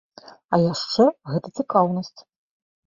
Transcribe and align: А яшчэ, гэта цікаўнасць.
А 0.57 0.61
яшчэ, 0.61 1.07
гэта 1.35 1.47
цікаўнасць. 1.61 2.17